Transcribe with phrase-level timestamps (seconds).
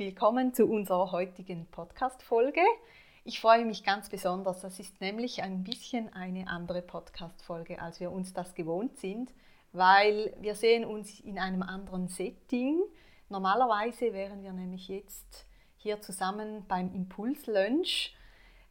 [0.00, 2.62] Willkommen zu unserer heutigen Podcast-Folge.
[3.24, 4.62] Ich freue mich ganz besonders.
[4.62, 9.30] Das ist nämlich ein bisschen eine andere Podcast-Folge, als wir uns das gewohnt sind,
[9.74, 12.80] weil wir sehen uns in einem anderen Setting.
[13.28, 15.44] Normalerweise wären wir nämlich jetzt
[15.76, 18.14] hier zusammen beim Impuls-Lunch.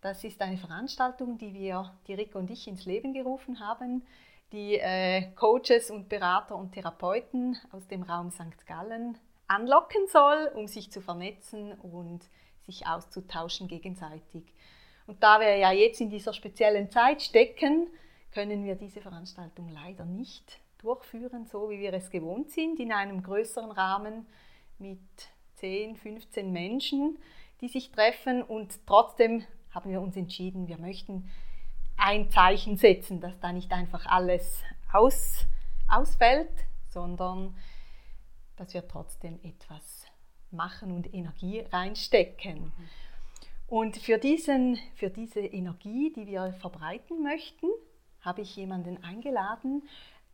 [0.01, 4.03] Das ist eine Veranstaltung, die wir, die Rick und ich, ins Leben gerufen haben,
[4.51, 8.65] die äh, Coaches und Berater und Therapeuten aus dem Raum St.
[8.65, 9.19] Gallen
[9.49, 12.21] anlocken soll, um sich zu vernetzen und
[12.65, 14.53] sich auszutauschen gegenseitig.
[15.07, 17.87] Und da wir ja jetzt in dieser speziellen Zeit stecken,
[18.31, 23.23] können wir diese Veranstaltung leider nicht durchführen, so wie wir es gewohnt sind, in einem
[23.23, 24.27] größeren Rahmen
[24.77, 24.99] mit
[25.55, 27.17] 10, 15 Menschen,
[27.59, 28.43] die sich treffen.
[28.43, 31.29] Und trotzdem haben wir uns entschieden, wir möchten
[31.97, 35.45] ein Zeichen setzen, dass da nicht einfach alles aus,
[35.87, 36.51] ausfällt,
[36.89, 37.55] sondern
[38.59, 40.05] dass wir trotzdem etwas
[40.51, 42.71] machen und Energie reinstecken.
[43.67, 47.67] Und für, diesen, für diese Energie, die wir verbreiten möchten,
[48.21, 49.83] habe ich jemanden eingeladen.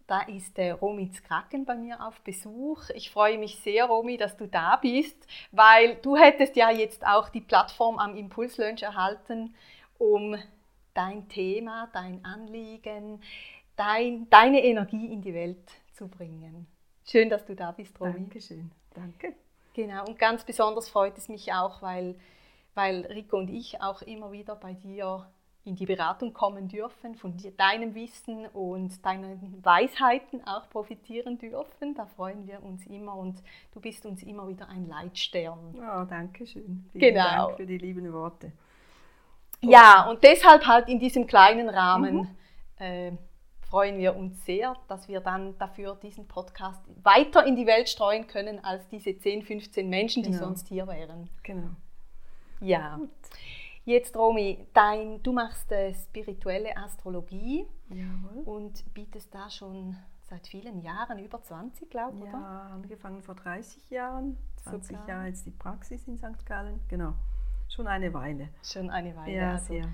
[0.08, 2.90] Da ist der Romy Kraken bei mir auf Besuch.
[2.96, 5.18] Ich freue mich sehr, Romy, dass du da bist,
[5.52, 9.56] weil du hättest ja jetzt auch die Plattform am Impuls Lunch erhalten,
[9.98, 10.38] um
[10.94, 13.22] dein Thema, dein Anliegen,
[13.76, 16.68] dein, deine Energie in die Welt zu bringen.
[17.06, 18.14] Schön, dass du da bist, Romy.
[18.14, 18.72] Dankeschön.
[18.94, 19.36] Danke.
[19.74, 22.16] Genau, und ganz besonders freut es mich auch, weil,
[22.74, 25.28] weil Rico und ich auch immer wieder bei dir
[25.66, 31.96] in die Beratung kommen dürfen, von deinem Wissen und deinen Weisheiten auch profitieren dürfen.
[31.96, 33.42] Da freuen wir uns immer und
[33.74, 35.76] du bist uns immer wieder ein Leitstern.
[35.76, 36.88] Oh, danke schön.
[36.92, 37.48] Vielen genau.
[37.48, 38.52] Dank für die lieben Worte.
[39.62, 42.16] Ja, und deshalb halt in diesem kleinen Rahmen.
[42.16, 42.28] Mhm.
[42.78, 43.12] Äh,
[43.70, 48.28] freuen wir uns sehr, dass wir dann dafür diesen Podcast weiter in die Welt streuen
[48.28, 50.46] können als diese 10, 15 Menschen, die genau.
[50.46, 51.30] sonst hier wären.
[51.44, 51.70] Genau.
[52.62, 52.98] Ja.
[52.98, 53.10] Gut.
[53.86, 58.44] Jetzt, Romy, dein, du machst äh, spirituelle Astrologie Jawohl.
[58.46, 59.96] und bietest da schon
[60.28, 62.74] seit vielen Jahren, über 20, glaube ich, ja, oder?
[62.74, 65.08] angefangen vor 30 Jahren, 20 Sogar.
[65.08, 66.46] Jahre jetzt die Praxis in St.
[66.48, 67.14] Gallen, genau.
[67.70, 68.50] Schon eine Weile.
[68.64, 69.36] Schon eine Weile.
[69.36, 69.88] Ja, also, sehr.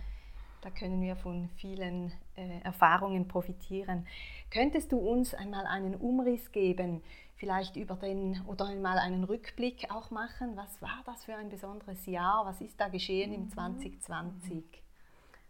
[0.62, 4.08] Da können wir von vielen äh, Erfahrungen profitieren.
[4.50, 7.04] Könntest du uns einmal einen Umriss geben,
[7.36, 10.56] vielleicht über den oder einmal einen Rückblick auch machen?
[10.56, 12.46] Was war das für ein besonderes Jahr?
[12.46, 14.56] Was ist da geschehen im 2020?
[14.56, 14.64] Mhm.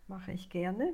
[0.07, 0.93] Mache ich gerne,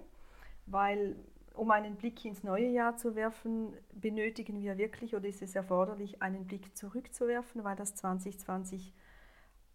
[0.68, 1.16] weil
[1.56, 6.22] um einen Blick ins neue Jahr zu werfen, benötigen wir wirklich oder ist es erforderlich,
[6.22, 8.94] einen Blick zurückzuwerfen, weil das 2020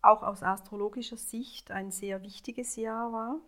[0.01, 3.41] auch aus astrologischer Sicht ein sehr wichtiges Jahr war.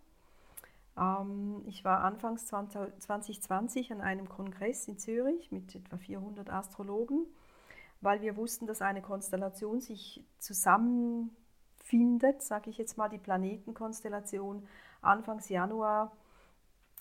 [0.99, 7.27] Ähm, ich war anfangs 2020 an einem Kongress in Zürich mit etwa 400 Astrologen,
[8.00, 14.66] weil wir wussten, dass eine Konstellation sich zusammenfindet, sage ich jetzt mal die Planetenkonstellation
[15.00, 16.16] Anfangs Januar.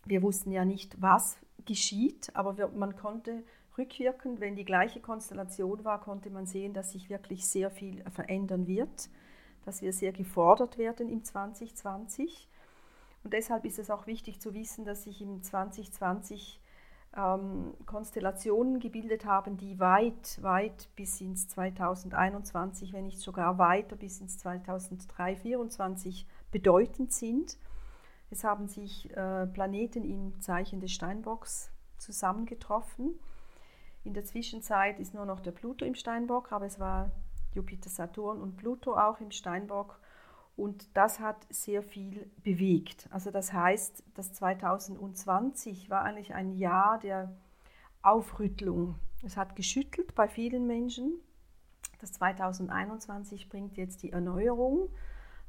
[0.06, 3.44] Wir wussten ja nicht, was geschieht, aber wir, man konnte
[3.78, 8.68] rückwirkend, wenn die gleiche Konstellation war, konnte man sehen, dass sich wirklich sehr viel verändern
[8.68, 9.10] wird,
[9.64, 12.50] dass wir sehr gefordert werden im 2020
[13.23, 16.59] und deshalb ist es auch wichtig zu wissen, dass sich im 2020
[17.16, 24.19] ähm, Konstellationen gebildet haben, die weit, weit bis ins 2021, wenn nicht sogar weiter bis
[24.19, 27.57] ins 2003, 2024 bedeutend sind.
[28.30, 33.19] Es haben sich äh, Planeten im Zeichen des Steinbocks zusammengetroffen.
[34.03, 37.12] In der Zwischenzeit ist nur noch der Pluto im Steinbock, aber es war
[37.53, 40.00] Jupiter, Saturn und Pluto auch im Steinbock.
[40.55, 43.07] Und das hat sehr viel bewegt.
[43.11, 47.35] Also das heißt, das 2020 war eigentlich ein Jahr der
[48.03, 48.95] Aufrüttelung.
[49.23, 51.13] Es hat geschüttelt bei vielen Menschen.
[52.01, 54.89] Das 2021 bringt jetzt die Erneuerung.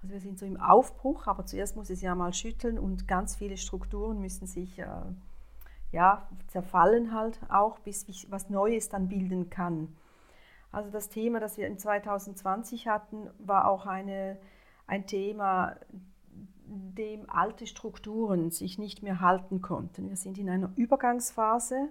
[0.01, 3.37] Also wir sind so im Aufbruch, aber zuerst muss es ja mal schütteln und ganz
[3.37, 4.87] viele Strukturen müssen sich äh,
[5.93, 9.97] ja, zerfallen halt auch, bis was Neues dann bilden kann.
[10.73, 14.39] Also das Thema, das wir in 2020 hatten, war auch eine
[14.87, 15.77] ein Thema,
[16.67, 20.09] dem alte Strukturen sich nicht mehr halten konnten.
[20.09, 21.89] Wir sind in einer Übergangsphase.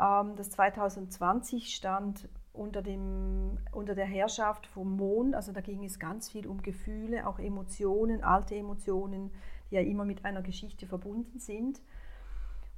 [0.00, 5.98] Ähm, das 2020 stand unter, dem, unter der Herrschaft vom Mond, also da ging es
[5.98, 9.30] ganz viel um Gefühle, auch Emotionen, alte Emotionen,
[9.70, 11.80] die ja immer mit einer Geschichte verbunden sind.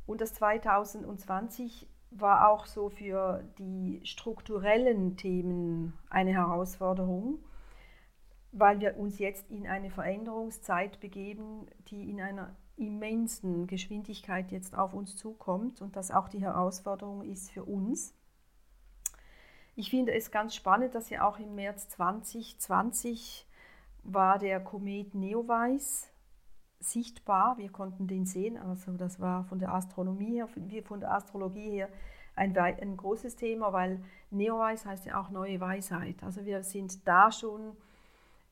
[0.07, 7.39] Und das 2020 war auch so für die strukturellen Themen eine Herausforderung,
[8.53, 14.95] weil wir uns jetzt in eine Veränderungszeit begeben, die in einer immensen Geschwindigkeit jetzt auf
[14.95, 18.15] uns zukommt und das auch die Herausforderung ist für uns.
[19.77, 23.47] Ich finde es ganz spannend, dass ja auch im März 2020
[24.03, 26.09] war der Komet Neowise
[26.81, 27.59] sichtbar.
[27.59, 28.57] Wir konnten den sehen.
[28.57, 31.89] Also das war von der Astronomie her, von der Astrologie her
[32.35, 36.23] ein, ein großes Thema, weil Neowise heißt ja auch neue Weisheit.
[36.23, 37.77] Also wir sind da schon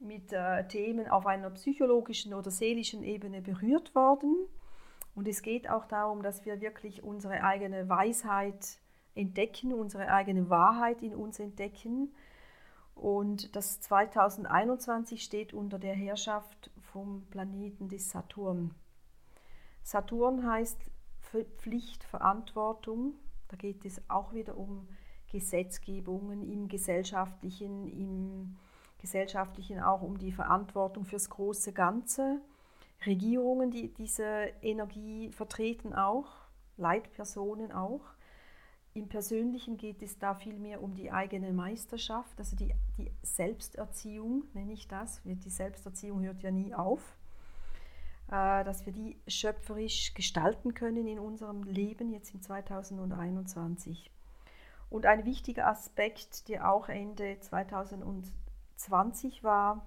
[0.01, 4.37] mit äh, Themen auf einer psychologischen oder seelischen Ebene berührt worden.
[5.15, 8.79] Und es geht auch darum, dass wir wirklich unsere eigene Weisheit
[9.15, 12.15] entdecken, unsere eigene Wahrheit in uns entdecken.
[12.95, 18.75] Und das 2021 steht unter der Herrschaft vom Planeten des Saturn.
[19.83, 20.79] Saturn heißt
[21.59, 23.15] Pflicht, Verantwortung.
[23.49, 24.89] Da geht es auch wieder um
[25.31, 28.57] Gesetzgebungen im gesellschaftlichen, im
[28.99, 32.41] Gesellschaftlichen auch um die Verantwortung fürs große Ganze.
[33.07, 36.27] Regierungen, die diese Energie vertreten auch,
[36.77, 38.03] Leitpersonen auch.
[38.95, 44.73] Im Persönlichen geht es da vielmehr um die eigene Meisterschaft, also die, die Selbsterziehung, nenne
[44.73, 45.21] ich das.
[45.25, 47.17] Die Selbsterziehung hört ja nie auf.
[48.31, 54.11] Äh, dass wir die schöpferisch gestalten können in unserem Leben jetzt im 2021.
[54.91, 58.48] Und ein wichtiger Aspekt, der auch Ende 2020
[58.79, 59.85] 20 war,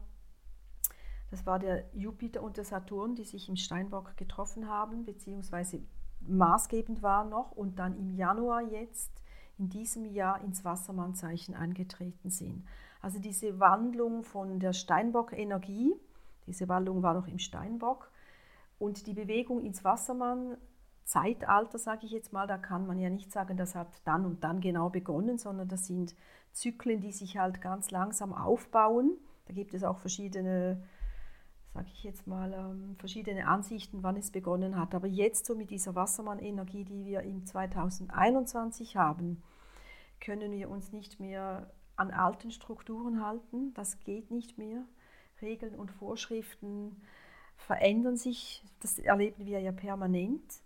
[1.30, 5.82] das war der Jupiter und der Saturn, die sich im Steinbock getroffen haben, beziehungsweise
[6.22, 9.12] maßgebend waren noch und dann im Januar jetzt
[9.58, 12.66] in diesem Jahr ins Wassermannzeichen eingetreten sind.
[13.02, 15.96] Also diese Wandlung von der Steinbock-Energie,
[16.46, 18.12] diese Wandlung war noch im Steinbock,
[18.78, 20.58] und die Bewegung ins Wassermann
[21.04, 24.44] Zeitalter, sage ich jetzt mal, da kann man ja nicht sagen, das hat dann und
[24.44, 26.16] dann genau begonnen, sondern das sind
[26.54, 29.18] Zyklen, die sich halt ganz langsam aufbauen.
[29.46, 30.84] Da gibt es auch verschiedene,
[31.74, 34.96] sage ich jetzt mal, ähm, verschiedene Ansichten, wann es begonnen hat.
[34.96, 39.42] Aber jetzt so mit dieser Wassermann-Energie, die wir im 2021 haben,
[40.20, 43.74] können wir uns nicht mehr an alten Strukturen halten.
[43.74, 44.84] Das geht nicht mehr.
[45.42, 47.02] Regeln und Vorschriften
[47.58, 48.64] verändern sich.
[48.80, 50.62] Das erleben wir ja permanent.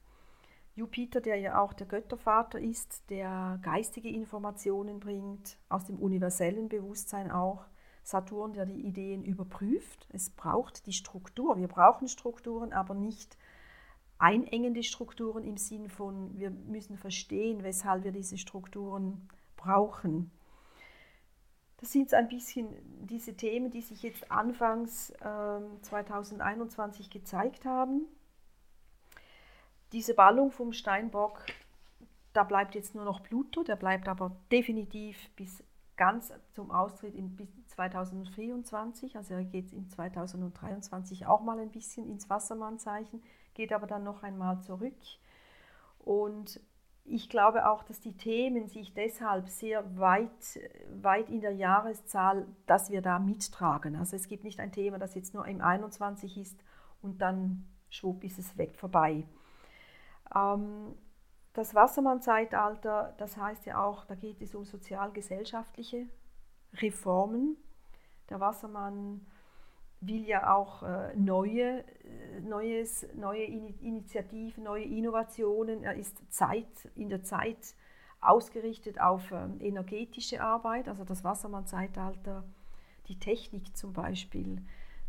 [0.75, 7.31] Jupiter, der ja auch der Göttervater ist, der geistige Informationen bringt, aus dem universellen Bewusstsein
[7.31, 7.66] auch.
[8.04, 10.07] Saturn, der die Ideen überprüft.
[10.12, 11.57] Es braucht die Struktur.
[11.57, 13.36] Wir brauchen Strukturen, aber nicht
[14.19, 20.30] einengende Strukturen im Sinn von, wir müssen verstehen, weshalb wir diese Strukturen brauchen.
[21.78, 22.68] Das sind ein bisschen
[23.07, 28.07] diese Themen, die sich jetzt anfangs äh, 2021 gezeigt haben
[29.95, 31.39] diese Ballung vom Steinbock,
[32.33, 35.63] da bleibt jetzt nur noch Pluto, der bleibt aber definitiv bis
[35.95, 42.09] ganz zum Austritt in bis 2024, also er geht in 2023 auch mal ein bisschen
[42.09, 43.23] ins Wassermannzeichen,
[43.54, 44.97] geht aber dann noch einmal zurück.
[45.99, 46.59] Und
[47.06, 50.59] ich glaube auch, dass die Themen sich deshalb sehr weit,
[50.92, 53.95] weit in der Jahreszahl, dass wir da mittragen.
[53.95, 56.59] Also es gibt nicht ein Thema, das jetzt nur im 21 ist
[57.02, 59.23] und dann schwupp ist es weg vorbei.
[60.35, 60.95] Ähm,
[61.54, 66.07] das Wassermann-Zeitalter, das heißt ja auch, da geht es um sozial-gesellschaftliche
[66.73, 67.56] Reformen.
[68.30, 69.25] Der Wassermann
[70.01, 75.83] will ja auch äh, neue, äh, neues, neue Initiativen, neue Innovationen.
[75.83, 77.75] Er ist Zeit, in der Zeit
[78.19, 82.44] ausgerichtet auf ähm, energetische Arbeit, also das Wassermann-Zeitalter,
[83.07, 84.61] die Technik zum Beispiel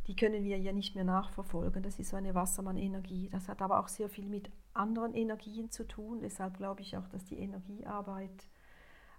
[0.06, 1.82] die können wir ja nicht mehr nachverfolgen.
[1.82, 3.28] Das ist so eine Wassermann-Energie.
[3.30, 6.20] Das hat aber auch sehr viel mit anderen Energien zu tun.
[6.20, 8.48] Deshalb glaube ich auch, dass die Energiearbeit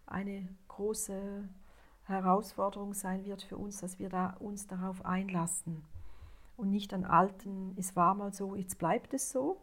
[0.05, 1.47] eine große
[2.05, 5.83] Herausforderung sein wird für uns, dass wir da uns darauf einlassen
[6.55, 9.57] und nicht an alten, es war mal so, jetzt bleibt es so,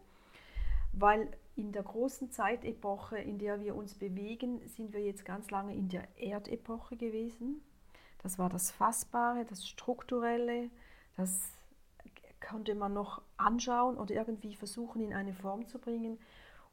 [0.93, 5.73] weil in der großen Zeitepoche, in der wir uns bewegen, sind wir jetzt ganz lange
[5.73, 7.61] in der Erdepoche gewesen.
[8.23, 10.69] Das war das Fassbare, das Strukturelle,
[11.15, 11.54] das
[12.47, 16.19] konnte man noch anschauen oder irgendwie versuchen in eine Form zu bringen.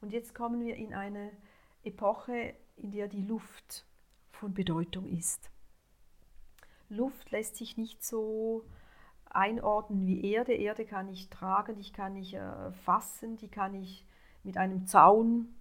[0.01, 1.31] Und jetzt kommen wir in eine
[1.83, 3.87] Epoche, in der die Luft
[4.31, 5.51] von Bedeutung ist.
[6.89, 8.65] Luft lässt sich nicht so
[9.25, 10.53] einordnen wie Erde.
[10.53, 14.05] Erde kann ich tragen, die kann ich äh, fassen, die kann ich
[14.43, 15.55] mit einem Zaun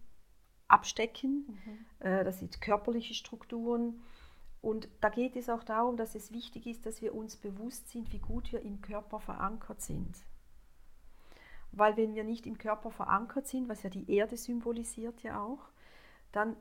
[0.67, 1.45] abstecken.
[1.47, 2.05] Mhm.
[2.05, 4.01] Äh, das sind körperliche Strukturen.
[4.61, 8.11] Und da geht es auch darum, dass es wichtig ist, dass wir uns bewusst sind,
[8.11, 10.15] wie gut wir im Körper verankert sind.
[11.71, 15.69] Weil wenn wir nicht im Körper verankert sind, was ja die Erde symbolisiert ja auch,
[16.31, 16.55] dann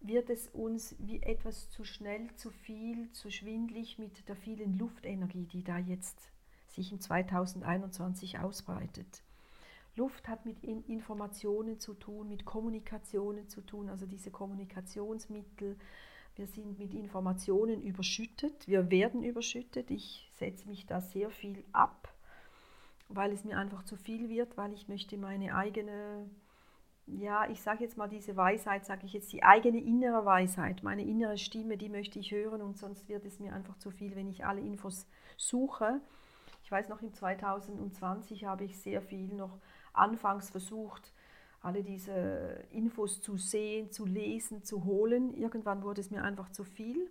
[0.00, 5.46] wird es uns wie etwas zu schnell, zu viel, zu schwindlig mit der vielen Luftenergie,
[5.46, 6.30] die da jetzt
[6.68, 9.22] sich im 2021 ausbreitet.
[9.96, 15.76] Luft hat mit Informationen zu tun, mit Kommunikationen zu tun, also diese Kommunikationsmittel.
[16.36, 19.90] Wir sind mit Informationen überschüttet, wir werden überschüttet.
[19.92, 22.12] Ich setze mich da sehr viel ab,
[23.08, 26.28] weil es mir einfach zu viel wird, weil ich möchte meine eigene,
[27.06, 31.04] ja, ich sage jetzt mal diese Weisheit, sage ich jetzt die eigene innere Weisheit, meine
[31.04, 34.28] innere Stimme, die möchte ich hören und sonst wird es mir einfach zu viel, wenn
[34.28, 36.00] ich alle Infos suche.
[36.64, 39.60] Ich weiß noch, im 2020 habe ich sehr viel noch
[39.92, 41.12] anfangs versucht,
[41.64, 45.32] alle diese Infos zu sehen, zu lesen, zu holen.
[45.32, 47.10] Irgendwann wurde es mir einfach zu viel.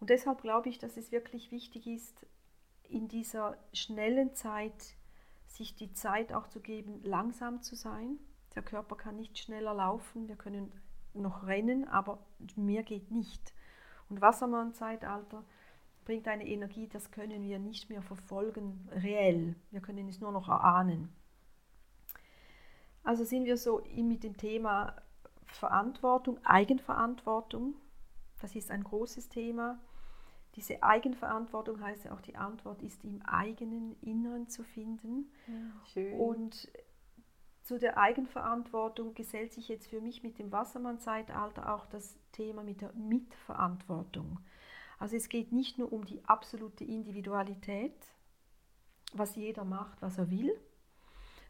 [0.00, 2.26] Und deshalb glaube ich, dass es wirklich wichtig ist,
[2.88, 4.94] in dieser schnellen Zeit
[5.46, 8.18] sich die Zeit auch zu geben, langsam zu sein.
[8.54, 10.70] Der Körper kann nicht schneller laufen, wir können
[11.12, 12.24] noch rennen, aber
[12.56, 13.54] mehr geht nicht.
[14.08, 15.44] Und Wassermann-Zeitalter
[16.04, 19.56] bringt eine Energie, das können wir nicht mehr verfolgen, reell.
[19.70, 21.08] Wir können es nur noch erahnen.
[23.04, 24.96] Also sind wir so mit dem Thema
[25.46, 27.74] Verantwortung, Eigenverantwortung.
[28.40, 29.78] Das ist ein großes Thema.
[30.56, 35.30] Diese Eigenverantwortung heißt ja auch, die Antwort ist im eigenen Inneren zu finden.
[35.46, 36.70] Ja, Und
[37.62, 42.82] zu der Eigenverantwortung gesellt sich jetzt für mich mit dem Wassermann-Zeitalter auch das Thema mit
[42.82, 44.38] der Mitverantwortung.
[44.98, 47.94] Also es geht nicht nur um die absolute Individualität,
[49.12, 50.54] was jeder macht, was er will,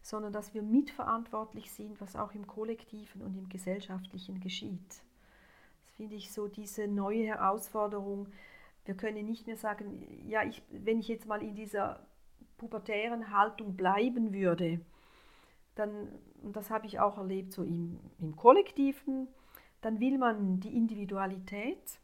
[0.04, 4.86] sondern dass wir mitverantwortlich sind, was auch im Kollektiven und im Gesellschaftlichen geschieht.
[4.88, 8.28] Das finde ich so diese neue Herausforderung.
[8.84, 12.06] Wir können nicht mehr sagen, ja, ich, wenn ich jetzt mal in dieser
[12.58, 14.78] pubertären Haltung bleiben würde,
[15.74, 15.90] dann,
[16.42, 19.26] und das habe ich auch erlebt so im, im Kollektiven,
[19.80, 21.98] dann will man die Individualität,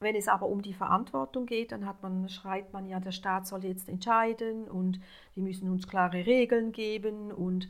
[0.00, 3.46] wenn es aber um die Verantwortung geht, dann hat man, schreit man ja, der Staat
[3.46, 4.98] soll jetzt entscheiden und
[5.34, 7.30] wir müssen uns klare Regeln geben.
[7.30, 7.68] Und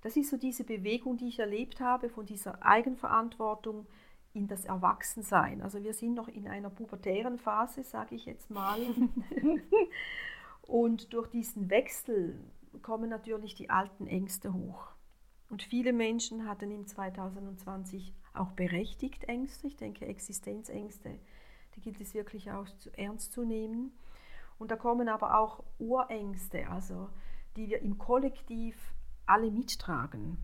[0.00, 3.86] das ist so diese Bewegung, die ich erlebt habe, von dieser Eigenverantwortung
[4.32, 5.60] in das Erwachsensein.
[5.60, 8.78] Also wir sind noch in einer pubertären Phase, sage ich jetzt mal.
[10.62, 12.38] und durch diesen Wechsel
[12.80, 14.92] kommen natürlich die alten Ängste hoch.
[15.50, 21.18] Und viele Menschen hatten im 2020 auch berechtigt Ängste, ich denke Existenzängste
[21.76, 23.92] die gilt es wirklich auch zu, ernst zu nehmen.
[24.58, 27.08] Und da kommen aber auch Urängste, also
[27.56, 28.94] die wir im Kollektiv
[29.26, 30.38] alle mittragen.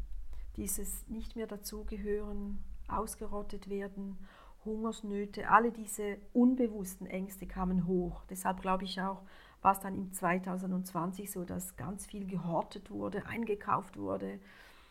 [0.57, 4.19] Dieses nicht mehr dazugehören, ausgerottet werden,
[4.65, 8.25] Hungersnöte, alle diese unbewussten Ängste kamen hoch.
[8.31, 9.23] Deshalb glaube ich auch,
[9.61, 14.39] war es dann im 2020 so, dass ganz viel gehortet wurde, eingekauft wurde.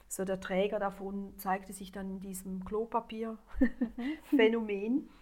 [0.07, 5.09] So der Träger davon zeigte sich dann in diesem Klopapier-Phänomen.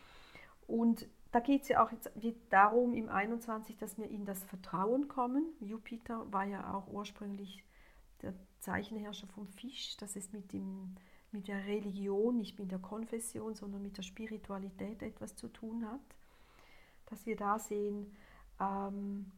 [0.70, 2.12] Und da geht es ja auch jetzt
[2.52, 5.48] darum im 21, dass wir in das Vertrauen kommen.
[5.60, 7.64] Jupiter war ja auch ursprünglich
[8.22, 10.96] der Zeichenherrscher vom Fisch, dass es mit, dem,
[11.32, 16.00] mit der Religion, nicht mit der Konfession, sondern mit der Spiritualität etwas zu tun hat.
[17.08, 18.16] Dass wir da sehen,
[18.60, 19.32] ähm,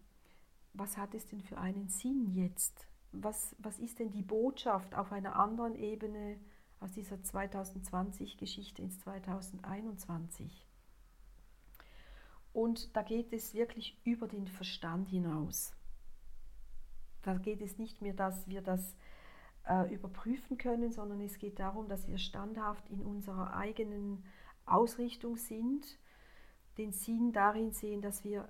[0.74, 2.88] was hat es denn für einen Sinn jetzt?
[3.14, 6.38] Was, was ist denn die Botschaft auf einer anderen Ebene
[6.82, 10.68] aus dieser 2020-Geschichte ins 2021?
[12.54, 15.74] Und da geht es wirklich über den Verstand hinaus.
[17.22, 18.96] Da geht es nicht mehr, dass wir das
[19.68, 24.24] äh, überprüfen können, sondern es geht darum, dass wir standhaft in unserer eigenen
[24.66, 26.00] Ausrichtung sind,
[26.78, 28.48] den Sinn darin sehen, dass wir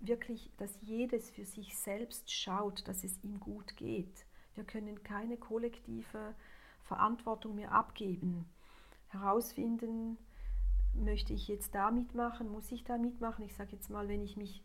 [0.00, 4.26] wirklich, dass jedes für sich selbst schaut, dass es ihm gut geht.
[4.54, 6.34] Wir können keine kollektive
[6.82, 8.46] Verantwortung mehr abgeben.
[9.08, 10.18] Herausfinden,
[10.94, 13.44] möchte ich jetzt da mitmachen, muss ich da mitmachen?
[13.44, 14.62] Ich sage jetzt mal, wenn ich mich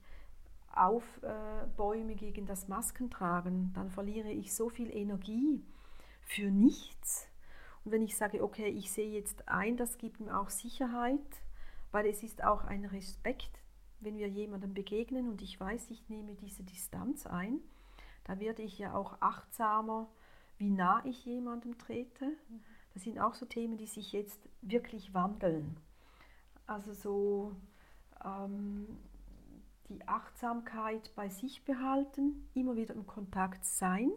[0.73, 5.63] aufbäume gegen das Maskentragen, dann verliere ich so viel Energie
[6.21, 7.27] für nichts.
[7.83, 11.19] Und wenn ich sage, okay, ich sehe jetzt ein, das gibt mir auch Sicherheit,
[11.91, 13.49] weil es ist auch ein Respekt,
[13.99, 17.59] wenn wir jemandem begegnen und ich weiß, ich nehme diese Distanz ein,
[18.25, 20.07] da werde ich ja auch achtsamer,
[20.57, 22.25] wie nah ich jemandem trete.
[22.25, 22.61] Mhm.
[22.93, 25.77] Das sind auch so Themen, die sich jetzt wirklich wandeln.
[26.69, 27.55] Also so
[28.23, 28.85] ähm,
[29.89, 34.11] die Achtsamkeit bei sich behalten, immer wieder im Kontakt sein,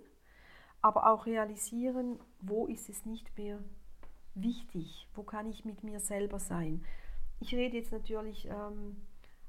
[0.83, 3.59] aber auch realisieren, wo ist es nicht mehr
[4.35, 5.09] wichtig?
[5.15, 6.85] Wo kann ich mit mir selber sein?
[7.41, 8.97] Ich rede jetzt natürlich ähm,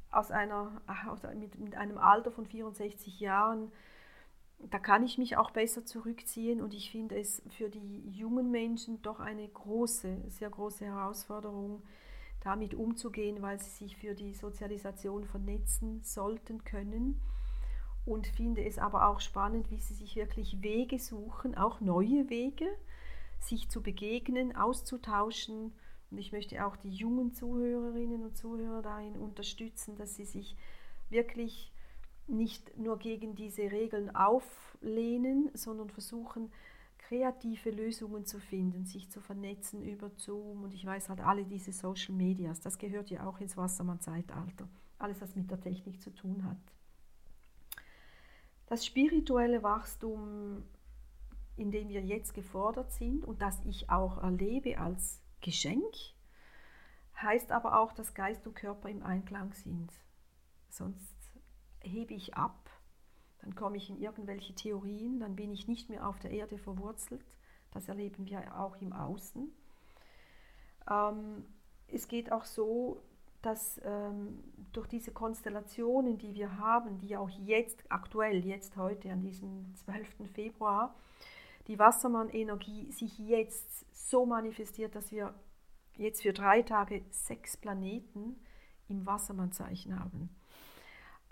[0.09, 3.69] aus einer, aus, mit, mit einem Alter von 64 Jahren.
[4.59, 9.01] Da kann ich mich auch besser zurückziehen und ich finde es für die jungen Menschen
[9.01, 11.83] doch eine große, sehr große Herausforderung,
[12.43, 17.19] damit umzugehen, weil sie sich für die Sozialisation vernetzen sollten können.
[18.05, 22.67] Und finde es aber auch spannend, wie sie sich wirklich Wege suchen, auch neue Wege,
[23.39, 25.71] sich zu begegnen, auszutauschen.
[26.11, 30.57] Und ich möchte auch die jungen Zuhörerinnen und Zuhörer darin unterstützen, dass sie sich
[31.09, 31.71] wirklich
[32.27, 36.51] nicht nur gegen diese Regeln auflehnen, sondern versuchen,
[37.07, 41.73] kreative Lösungen zu finden, sich zu vernetzen über Zoom und ich weiß halt alle diese
[41.73, 44.67] Social Medias, das gehört ja auch ins Wassermann-Zeitalter,
[44.99, 46.57] alles was mit der Technik zu tun hat.
[48.67, 50.63] Das spirituelle Wachstum,
[51.57, 55.93] in dem wir jetzt gefordert sind und das ich auch erlebe als Geschenk,
[57.21, 59.91] heißt aber auch, dass Geist und Körper im Einklang sind.
[60.69, 61.15] Sonst
[61.81, 62.62] hebe ich ab
[63.43, 67.23] dann komme ich in irgendwelche Theorien, dann bin ich nicht mehr auf der Erde verwurzelt.
[67.71, 69.51] Das erleben wir auch im Außen.
[70.89, 71.45] Ähm,
[71.87, 73.01] es geht auch so,
[73.41, 79.21] dass ähm, durch diese Konstellationen, die wir haben, die auch jetzt aktuell, jetzt heute an
[79.21, 80.31] diesem 12.
[80.33, 80.95] Februar,
[81.67, 85.33] die Wassermann-Energie sich jetzt so manifestiert, dass wir
[85.97, 88.39] jetzt für drei Tage sechs Planeten
[88.87, 90.29] im Wassermann-Zeichen haben.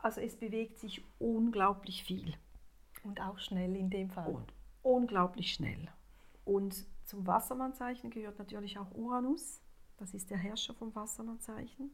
[0.02, 2.34] Also es bewegt sich unglaublich viel.
[3.04, 4.32] Und auch schnell in dem Fall.
[4.32, 5.88] Und unglaublich schnell.
[6.46, 9.62] Und zum Wassermannzeichen gehört natürlich auch Uranus.
[9.98, 11.92] Das ist der Herrscher vom Wassermannzeichen.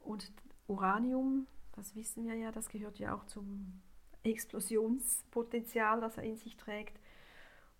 [0.00, 0.32] Und
[0.66, 3.82] Uranium, das wissen wir ja, das gehört ja auch zum
[4.22, 6.98] Explosionspotenzial, das er in sich trägt.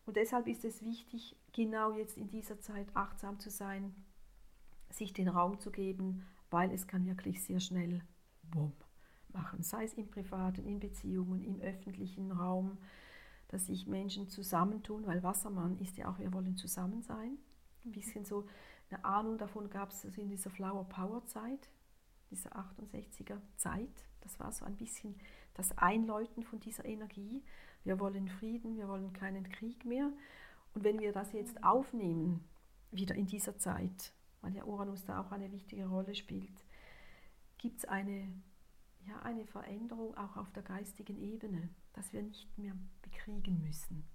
[0.04, 3.94] Und deshalb ist es wichtig, genau jetzt in dieser Zeit achtsam zu sein,
[4.90, 8.02] sich den Raum zu geben, weil es kann wirklich sehr schnell
[8.50, 8.72] Bumm
[9.32, 12.78] machen, sei es im privaten, in Beziehungen, im öffentlichen Raum,
[13.48, 17.38] dass sich Menschen zusammentun, weil Wassermann ist ja auch, wir wollen zusammen sein.
[17.84, 18.46] Ein bisschen so
[18.90, 21.70] eine Ahnung davon gab es in dieser Flower Power Zeit,
[22.30, 24.06] dieser 68er Zeit.
[24.20, 25.14] Das war so ein bisschen
[25.54, 27.42] das Einläuten von dieser Energie.
[27.84, 30.10] Wir wollen Frieden, wir wollen keinen Krieg mehr.
[30.74, 32.44] Und wenn wir das jetzt aufnehmen,
[32.90, 36.64] wieder in dieser Zeit, weil der Uranus da auch eine wichtige Rolle spielt,
[37.58, 38.32] gibt es eine,
[39.06, 44.08] ja, eine Veränderung auch auf der geistigen Ebene, dass wir nicht mehr bekriegen müssen.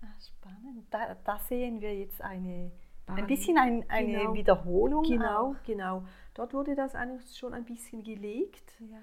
[0.00, 0.86] Ah, spannend.
[0.90, 2.70] Da, da sehen wir jetzt eine,
[3.06, 5.02] ein bisschen ein, eine genau, Wiederholung.
[5.02, 5.62] Genau, auch.
[5.64, 6.04] genau.
[6.34, 8.80] Dort wurde das eigentlich schon ein bisschen gelegt.
[8.80, 8.98] Ja.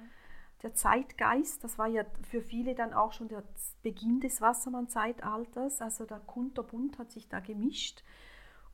[0.63, 3.43] Der Zeitgeist, das war ja für viele dann auch schon der
[3.83, 5.81] Beginn des Wassermann-Zeitalters.
[5.81, 8.03] Also der Kunterbund hat sich da gemischt.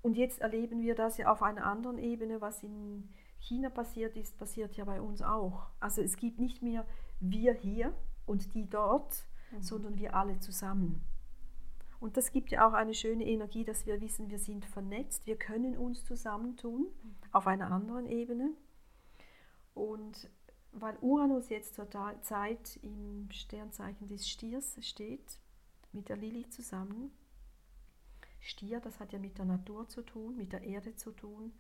[0.02, 3.10] Und jetzt erleben wir das ja auf einer anderen Ebene, was in
[3.42, 5.68] China passiert ist, passiert ja bei uns auch.
[5.80, 6.86] Also es gibt nicht mehr
[7.20, 7.94] wir hier
[8.26, 9.62] und die dort, mhm.
[9.62, 11.02] sondern wir alle zusammen.
[12.00, 15.38] Und das gibt ja auch eine schöne Energie, dass wir wissen, wir sind vernetzt, wir
[15.38, 17.16] können uns zusammentun mhm.
[17.32, 18.52] auf einer anderen Ebene.
[19.74, 20.30] Und
[20.72, 21.90] weil Uranus jetzt zur
[22.22, 25.40] Zeit im Sternzeichen des Stiers steht,
[25.92, 27.12] mit der Lilith zusammen,
[28.40, 31.54] Stier, das hat ja mit der Natur zu tun, mit der Erde zu tun,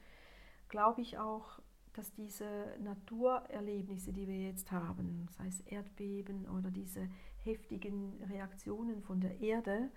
[0.67, 1.59] glaube ich auch,
[1.93, 2.45] dass diese
[2.79, 7.09] Naturerlebnisse, die wir jetzt haben, sei es Erdbeben oder diese
[7.43, 9.89] heftigen Reaktionen von der Erde,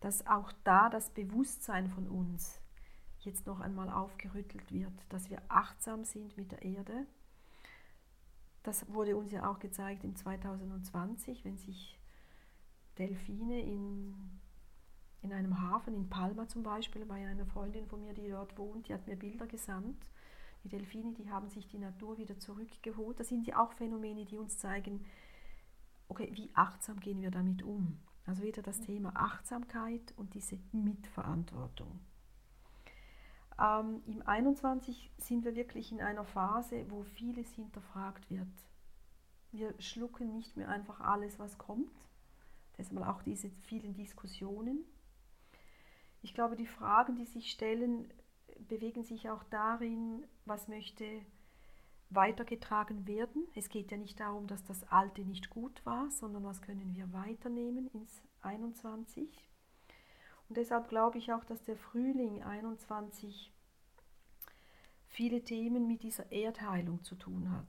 [0.00, 2.60] dass auch da das Bewusstsein von uns
[3.20, 7.06] jetzt noch einmal aufgerüttelt wird, dass wir achtsam sind mit der Erde.
[8.62, 11.98] Das wurde uns ja auch gezeigt im 2020, wenn sich
[12.98, 14.14] Delfine in,
[15.22, 18.88] in einem Hafen in Palma zum Beispiel, bei einer Freundin von mir, die dort wohnt,
[18.88, 20.10] die hat mir Bilder gesandt,
[20.66, 23.20] die Delfine, die haben sich die Natur wieder zurückgeholt.
[23.20, 25.04] Das sind ja auch Phänomene, die uns zeigen,
[26.08, 27.98] okay, wie achtsam gehen wir damit um.
[28.24, 32.00] Also wieder das Thema Achtsamkeit und diese Mitverantwortung.
[33.60, 38.48] Ähm, Im 21 sind wir wirklich in einer Phase, wo vieles hinterfragt wird.
[39.52, 41.92] Wir schlucken nicht mehr einfach alles, was kommt.
[42.76, 44.84] Deshalb auch diese vielen Diskussionen.
[46.22, 48.12] Ich glaube, die Fragen, die sich stellen,
[48.68, 51.04] bewegen sich auch darin, was möchte
[52.10, 53.46] weitergetragen werden.
[53.54, 57.12] Es geht ja nicht darum, dass das Alte nicht gut war, sondern was können wir
[57.12, 59.28] weiternehmen ins 21.
[60.48, 63.52] Und deshalb glaube ich auch, dass der Frühling 21
[65.08, 67.66] viele Themen mit dieser Erdheilung zu tun hat.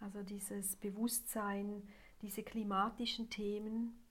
[0.00, 1.82] Also dieses Bewusstsein,
[2.20, 4.01] diese klimatischen Themen.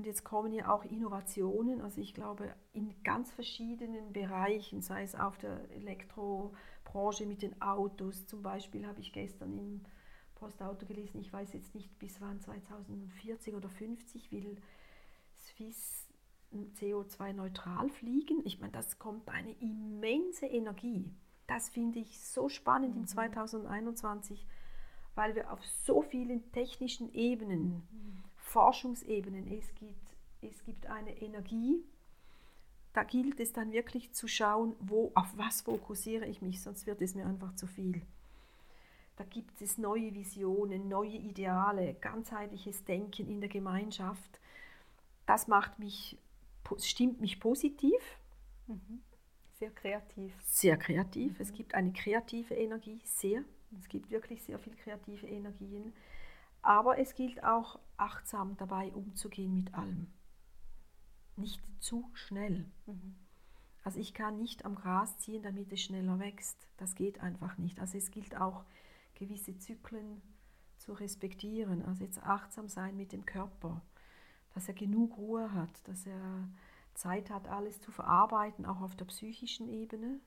[0.00, 5.14] Und jetzt kommen ja auch Innovationen, also ich glaube in ganz verschiedenen Bereichen, sei es
[5.14, 9.82] auf der Elektrobranche mit den Autos, zum Beispiel habe ich gestern im
[10.36, 14.56] Postauto gelesen, ich weiß jetzt nicht bis wann, 2040 oder 50 will
[15.36, 16.08] Swiss
[16.50, 18.40] CO2-neutral fliegen.
[18.46, 21.12] Ich meine, das kommt eine immense Energie.
[21.46, 23.02] Das finde ich so spannend mhm.
[23.02, 24.46] im 2021,
[25.14, 28.29] weil wir auf so vielen technischen Ebenen, mhm.
[28.50, 31.84] Forschungsebenen, es gibt, es gibt eine Energie,
[32.92, 37.00] da gilt es dann wirklich zu schauen, wo, auf was fokussiere ich mich, sonst wird
[37.00, 38.02] es mir einfach zu viel.
[39.16, 44.40] Da gibt es neue Visionen, neue Ideale, ganzheitliches Denken in der Gemeinschaft.
[45.26, 46.18] Das macht mich,
[46.78, 48.00] stimmt mich positiv.
[48.66, 49.02] Mhm.
[49.60, 50.32] Sehr kreativ.
[50.42, 51.38] Sehr kreativ.
[51.38, 51.42] Mhm.
[51.42, 53.44] Es gibt eine kreative Energie, sehr.
[53.78, 55.92] Es gibt wirklich sehr viel kreative Energien.
[56.62, 60.12] Aber es gilt auch achtsam dabei umzugehen mit allem.
[61.36, 62.70] Nicht zu schnell.
[62.86, 63.16] Mhm.
[63.82, 66.68] Also ich kann nicht am Gras ziehen, damit es schneller wächst.
[66.76, 67.80] Das geht einfach nicht.
[67.80, 68.64] Also es gilt auch
[69.14, 70.20] gewisse Zyklen
[70.76, 71.84] zu respektieren.
[71.84, 73.82] Also jetzt achtsam sein mit dem Körper,
[74.54, 76.48] dass er genug Ruhe hat, dass er
[76.94, 80.20] Zeit hat, alles zu verarbeiten, auch auf der psychischen Ebene.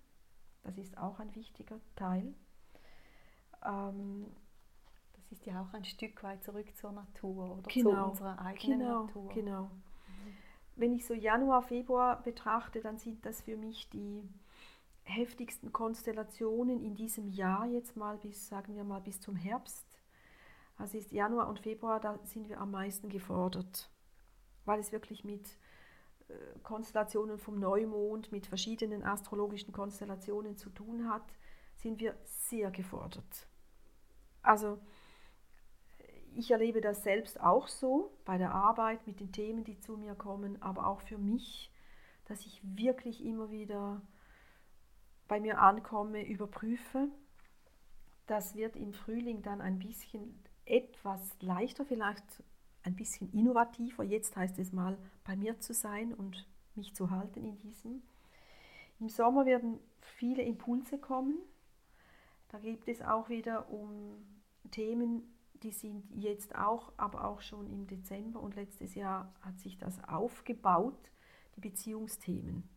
[0.63, 2.33] Das ist auch ein wichtiger Teil.
[3.63, 4.27] Ähm,
[5.33, 9.05] ist ja auch ein Stück weit zurück zur Natur oder genau, zu unserer eigenen genau,
[9.05, 9.29] Natur.
[9.33, 9.63] Genau.
[9.63, 10.37] Mhm.
[10.75, 14.29] Wenn ich so Januar, Februar betrachte, dann sind das für mich die
[15.03, 19.85] heftigsten Konstellationen in diesem Jahr jetzt mal bis, sagen wir mal, bis zum Herbst.
[20.77, 23.89] Also ist Januar und Februar, da sind wir am meisten gefordert,
[24.65, 25.57] weil es wirklich mit
[26.29, 31.25] äh, Konstellationen vom Neumond, mit verschiedenen astrologischen Konstellationen zu tun hat,
[31.75, 33.47] sind wir sehr gefordert.
[34.41, 34.79] Also
[36.35, 40.15] ich erlebe das selbst auch so bei der Arbeit mit den Themen, die zu mir
[40.15, 41.71] kommen, aber auch für mich,
[42.25, 44.01] dass ich wirklich immer wieder
[45.27, 47.09] bei mir ankomme, überprüfe.
[48.27, 52.43] Das wird im Frühling dann ein bisschen etwas leichter, vielleicht
[52.83, 54.03] ein bisschen innovativer.
[54.03, 58.01] Jetzt heißt es mal, bei mir zu sein und mich zu halten in diesem.
[58.99, 61.39] Im Sommer werden viele Impulse kommen.
[62.49, 64.25] Da gibt es auch wieder um
[64.71, 69.77] Themen, die sind jetzt auch, aber auch schon im Dezember und letztes Jahr hat sich
[69.77, 71.11] das aufgebaut,
[71.55, 72.69] die Beziehungsthemen.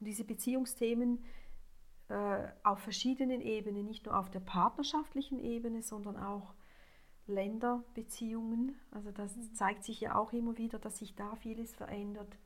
[0.00, 1.24] Und diese Beziehungsthemen
[2.08, 6.54] äh, auf verschiedenen Ebenen, nicht nur auf der partnerschaftlichen Ebene, sondern auch
[7.26, 8.78] Länderbeziehungen.
[8.90, 9.54] Also das mhm.
[9.54, 12.38] zeigt sich ja auch immer wieder, dass sich da vieles verändert.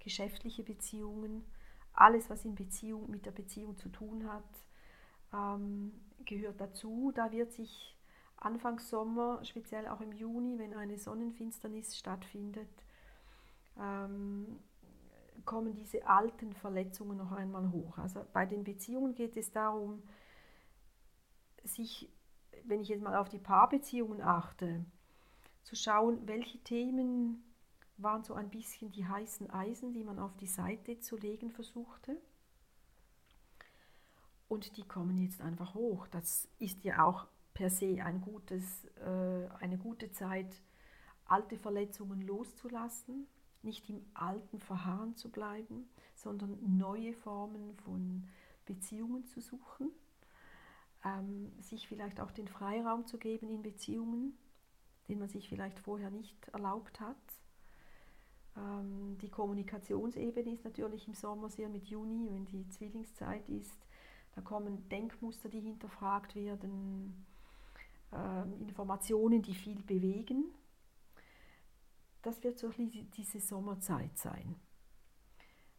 [0.00, 1.44] Geschäftliche Beziehungen,
[1.92, 4.44] alles, was in Beziehung mit der Beziehung zu tun hat,
[5.32, 5.92] ähm,
[6.24, 7.10] gehört dazu.
[7.14, 7.97] Da wird sich
[8.40, 12.70] Anfang Sommer, speziell auch im Juni, wenn eine Sonnenfinsternis stattfindet,
[13.78, 14.60] ähm,
[15.44, 17.98] kommen diese alten Verletzungen noch einmal hoch.
[17.98, 20.02] Also bei den Beziehungen geht es darum,
[21.64, 22.10] sich,
[22.64, 24.84] wenn ich jetzt mal auf die Paarbeziehungen achte,
[25.62, 27.42] zu schauen, welche Themen
[27.98, 32.16] waren so ein bisschen die heißen Eisen, die man auf die Seite zu legen versuchte.
[34.48, 36.06] Und die kommen jetzt einfach hoch.
[36.08, 37.26] Das ist ja auch
[37.58, 40.62] per se ein gutes, äh, eine gute Zeit,
[41.24, 43.26] alte Verletzungen loszulassen,
[43.62, 48.28] nicht im Alten verharren zu bleiben, sondern neue Formen von
[48.64, 49.90] Beziehungen zu suchen,
[51.04, 54.38] ähm, sich vielleicht auch den Freiraum zu geben in Beziehungen,
[55.08, 57.16] den man sich vielleicht vorher nicht erlaubt hat.
[58.56, 63.84] Ähm, die Kommunikationsebene ist natürlich im Sommer sehr mit Juni, wenn die Zwillingszeit ist.
[64.36, 67.26] Da kommen Denkmuster, die hinterfragt werden,
[68.60, 70.52] Informationen, die viel bewegen
[72.22, 72.70] das wird so
[73.16, 74.56] diese Sommerzeit sein.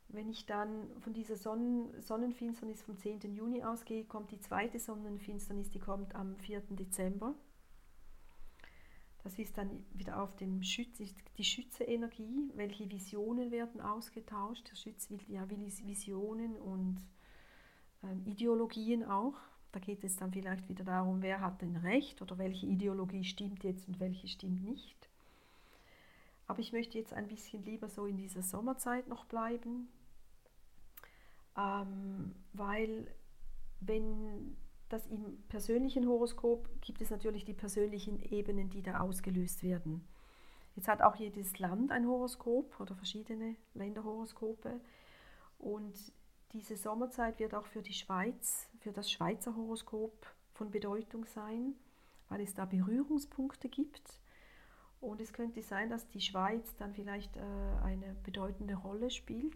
[0.08, 3.20] Wenn ich dann von dieser Sonnen Sonnenfinsternis vom 10.
[3.36, 6.62] Juni ausgehe, kommt die zweite Sonnenfinsternis, die kommt am 4.
[6.72, 7.36] Dezember.
[9.24, 10.98] Das ist dann wieder auf dem Schütz,
[11.38, 12.52] die Schütze-Energie.
[12.56, 14.72] Welche Visionen werden ausgetauscht?
[14.72, 17.06] Der Schütz will ja Visionen und
[18.02, 19.36] ähm, Ideologien auch.
[19.72, 23.64] Da geht es dann vielleicht wieder darum, wer hat denn Recht oder welche Ideologie stimmt
[23.64, 25.10] jetzt und welche stimmt nicht.
[26.48, 29.88] Aber ich möchte jetzt ein bisschen lieber so in dieser Sommerzeit noch bleiben,
[31.56, 33.14] ähm, weil
[33.80, 34.58] wenn
[34.90, 40.08] das im persönlichen Horoskop gibt es natürlich die persönlichen Ebenen, die da ausgelöst werden.
[40.76, 44.80] Jetzt hat auch jedes Land ein Horoskop oder verschiedene Länderhoroskope.
[45.60, 45.94] Und
[46.54, 51.76] diese Sommerzeit wird auch für die Schweiz, für das Schweizer Horoskop von Bedeutung sein,
[52.28, 54.20] weil es da Berührungspunkte gibt
[55.00, 57.42] Und es könnte sein, dass die Schweiz dann vielleicht äh,
[57.84, 59.56] eine bedeutende Rolle spielt,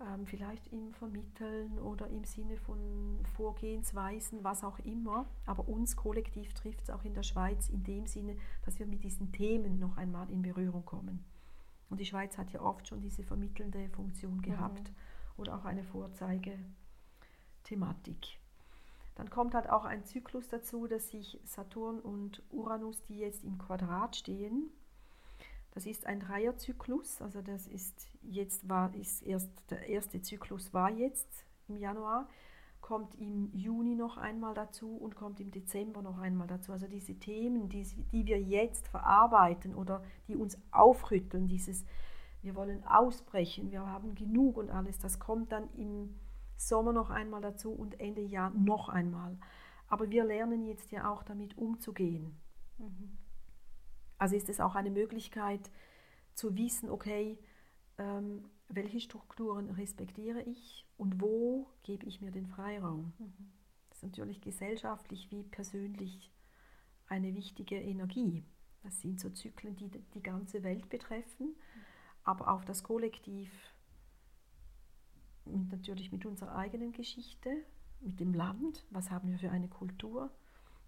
[0.00, 5.26] ähm, vielleicht im Vermitteln oder im Sinne von Vorgehensweisen, was auch immer.
[5.44, 9.04] Aber uns kollektiv trifft es auch in der Schweiz in dem Sinne, dass wir mit
[9.04, 11.24] diesen Themen noch einmal in Berührung kommen.
[11.88, 14.96] Und die Schweiz hat ja oft schon diese vermittelnde Funktion gehabt mhm.
[15.36, 18.38] Oder auch eine Vorzeigethematik.
[19.16, 23.58] Dann kommt halt auch ein Zyklus dazu, dass sich Saturn und Uranus, die jetzt im
[23.58, 24.70] Quadrat stehen,
[25.76, 30.90] das ist ein Dreierzyklus, also das ist jetzt war ist erst der erste Zyklus war
[30.90, 32.30] jetzt im Januar,
[32.80, 36.72] kommt im Juni noch einmal dazu und kommt im Dezember noch einmal dazu.
[36.72, 41.84] Also diese Themen, die, die wir jetzt verarbeiten oder die uns aufrütteln, dieses
[42.46, 46.14] wir wollen ausbrechen, wir haben genug und alles, das kommt dann im
[46.56, 49.36] Sommer noch einmal dazu und Ende Jahr noch einmal.
[49.88, 52.36] Aber wir lernen jetzt ja auch damit umzugehen.
[52.78, 53.18] Mhm.
[54.16, 55.72] Also ist es auch eine Möglichkeit
[56.34, 57.36] zu wissen, okay,
[57.98, 63.12] ähm, welche Strukturen respektiere ich und wo gebe ich mir den Freiraum.
[63.18, 63.50] Mhm.
[63.88, 66.32] Das ist natürlich gesellschaftlich wie persönlich
[67.08, 68.44] eine wichtige Energie.
[68.84, 71.86] Das sind so Zyklen, die die ganze Welt betreffen, mhm.
[72.26, 73.50] Aber auch das Kollektiv
[75.44, 77.64] mit, natürlich mit unserer eigenen Geschichte,
[78.00, 80.30] mit dem Land, was haben wir für eine Kultur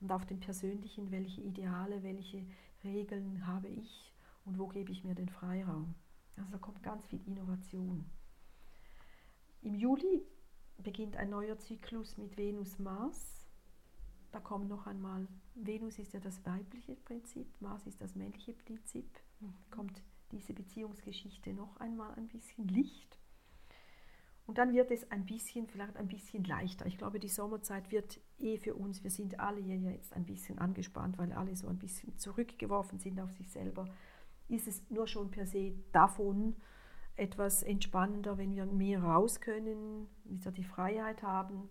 [0.00, 2.44] und auf dem Persönlichen, welche Ideale, welche
[2.84, 4.12] Regeln habe ich
[4.44, 5.94] und wo gebe ich mir den Freiraum.
[6.36, 8.04] Also da kommt ganz viel Innovation.
[9.62, 10.22] Im Juli
[10.78, 13.46] beginnt ein neuer Zyklus mit Venus-Mars.
[14.32, 19.08] Da kommt noch einmal, Venus ist ja das weibliche Prinzip, Mars ist das männliche Prinzip.
[19.40, 19.54] Mhm.
[19.70, 23.18] Kommt diese Beziehungsgeschichte noch einmal ein bisschen Licht.
[24.46, 26.86] Und dann wird es ein bisschen, vielleicht ein bisschen leichter.
[26.86, 30.58] Ich glaube, die Sommerzeit wird eh für uns, wir sind alle hier jetzt ein bisschen
[30.58, 33.86] angespannt, weil alle so ein bisschen zurückgeworfen sind auf sich selber.
[34.48, 36.56] Ist es nur schon per se davon
[37.16, 41.68] etwas entspannender, wenn wir mehr raus können, wieder die Freiheit haben,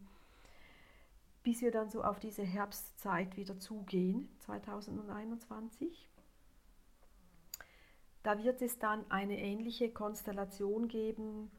[1.42, 6.08] bis wir dann so auf diese Herbstzeit wieder zugehen, 2021.
[8.28, 11.50] Da wird es dann eine ähnliche Konstellation geben,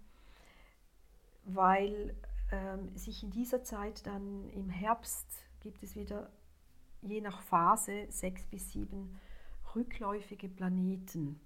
[1.47, 2.15] weil
[2.53, 5.27] ähm, sich in dieser Zeit dann im Herbst
[5.61, 6.31] gibt es wieder
[7.01, 9.19] je nach Phase sechs bis sieben
[9.75, 11.41] rückläufige Planeten.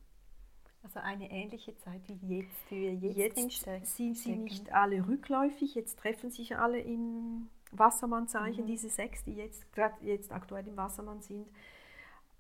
[0.83, 5.77] Also eine ähnliche Zeit wie jetzt, wie wir jetzt, jetzt sind sie nicht alle rückläufig,
[5.77, 8.67] jetzt treffen sich alle im Wassermannzeichen, mhm.
[8.67, 9.65] diese sechs, die jetzt,
[10.01, 11.47] jetzt aktuell im Wassermann sind.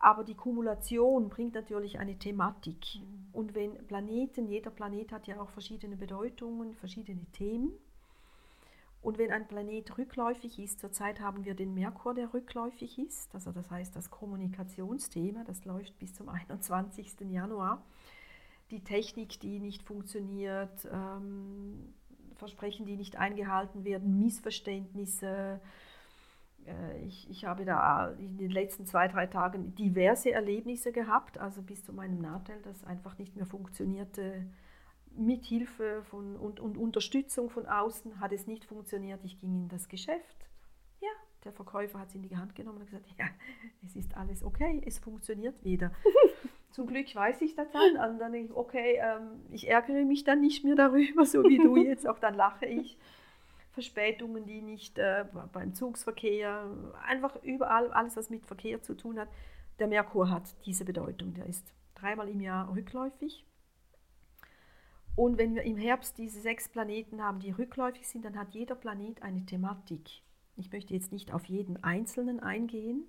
[0.03, 2.97] Aber die Kumulation bringt natürlich eine Thematik.
[2.97, 3.29] Mhm.
[3.33, 7.73] Und wenn Planeten, jeder Planet hat ja auch verschiedene Bedeutungen, verschiedene Themen.
[9.01, 13.53] Und wenn ein Planet rückläufig ist, zurzeit haben wir den Merkur, der rückläufig ist, also
[13.53, 17.21] das heißt das Kommunikationsthema, das läuft bis zum 21.
[17.31, 17.85] Januar.
[18.73, 21.95] Die Technik, die nicht funktioniert, ähm,
[22.35, 25.61] Versprechen, die nicht eingehalten werden, Missverständnisse,
[27.07, 31.85] ich, ich habe da in den letzten zwei, drei Tagen diverse Erlebnisse gehabt, also bis
[31.85, 34.47] zu meinem Nachteil, dass einfach nicht mehr funktionierte.
[35.15, 39.21] Mit Hilfe von, und, und Unterstützung von außen hat es nicht funktioniert.
[39.25, 40.47] Ich ging in das Geschäft.
[41.01, 41.11] Ja,
[41.45, 43.27] der Verkäufer hat es in die Hand genommen und gesagt, ja,
[43.85, 45.93] es ist alles okay, es funktioniert wieder.
[46.71, 48.13] Zum Glück weiß ich das dann.
[48.13, 51.59] Und dann denke ich, okay, ähm, ich ärgere mich dann nicht mehr darüber, so wie
[51.59, 52.97] du jetzt, auch dann lache ich.
[53.73, 56.71] Verspätungen, die nicht äh, beim Zugsverkehr,
[57.07, 59.29] einfach überall, alles, was mit Verkehr zu tun hat.
[59.79, 61.35] Der Merkur hat diese Bedeutung.
[61.35, 63.47] Der ist dreimal im Jahr rückläufig.
[65.15, 68.75] Und wenn wir im Herbst diese sechs Planeten haben, die rückläufig sind, dann hat jeder
[68.75, 70.23] Planet eine Thematik.
[70.57, 73.05] Ich möchte jetzt nicht auf jeden einzelnen eingehen,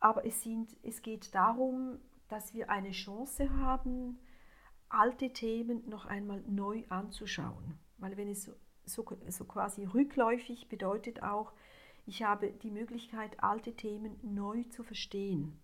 [0.00, 1.98] aber es, sind, es geht darum,
[2.28, 4.18] dass wir eine Chance haben,
[4.88, 7.78] alte Themen noch einmal neu anzuschauen.
[7.98, 8.50] Weil wenn es
[8.84, 11.52] so, so quasi rückläufig bedeutet auch,
[12.06, 15.60] ich habe die Möglichkeit, alte Themen neu zu verstehen.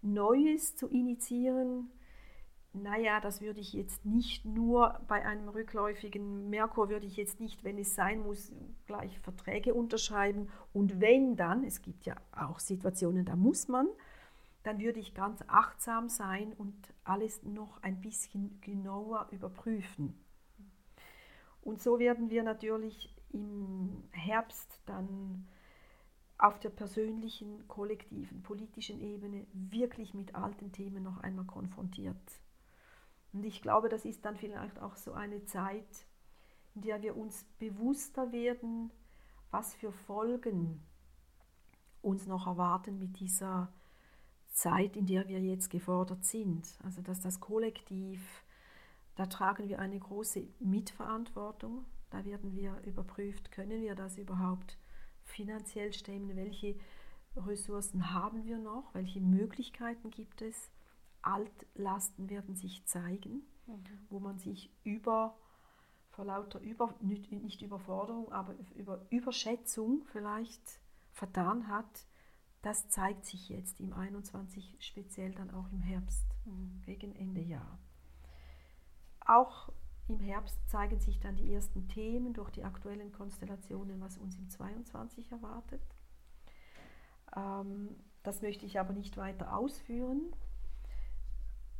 [0.00, 1.90] Neues zu initiieren,
[2.74, 7.64] naja, das würde ich jetzt nicht nur bei einem rückläufigen Merkur, würde ich jetzt nicht,
[7.64, 8.50] wenn es sein muss,
[8.86, 10.48] gleich Verträge unterschreiben.
[10.72, 13.88] Und wenn dann, es gibt ja auch Situationen, da muss man,
[14.62, 16.74] dann würde ich ganz achtsam sein und
[17.04, 20.14] alles noch ein bisschen genauer überprüfen.
[21.62, 25.46] Und so werden wir natürlich im Herbst dann
[26.38, 32.16] auf der persönlichen, kollektiven, politischen Ebene wirklich mit alten Themen noch einmal konfrontiert.
[33.32, 36.06] Und ich glaube, das ist dann vielleicht auch so eine Zeit,
[36.74, 38.90] in der wir uns bewusster werden,
[39.50, 40.82] was für Folgen
[42.00, 43.72] uns noch erwarten mit dieser
[44.50, 46.66] Zeit, in der wir jetzt gefordert sind.
[46.82, 48.20] Also dass das Kollektiv,
[49.16, 51.84] da tragen wir eine große Mitverantwortung.
[52.10, 54.78] Da werden wir überprüft, können wir das überhaupt
[55.24, 56.76] finanziell stemmen, welche
[57.36, 60.70] Ressourcen haben wir noch, welche Möglichkeiten gibt es.
[61.22, 63.84] Altlasten werden sich zeigen, mhm.
[64.10, 65.38] wo man sich über,
[66.10, 70.80] vor lauter über, nicht, Überforderung, aber über Überschätzung vielleicht
[71.12, 72.06] vertan hat.
[72.60, 76.82] Das zeigt sich jetzt im 21, speziell dann auch im Herbst, mhm.
[76.84, 77.78] gegen Ende Jahr.
[79.26, 79.70] Auch
[80.08, 84.48] im Herbst zeigen sich dann die ersten Themen durch die aktuellen Konstellationen, was uns im
[84.48, 85.82] 22 erwartet.
[87.36, 90.34] Ähm, das möchte ich aber nicht weiter ausführen,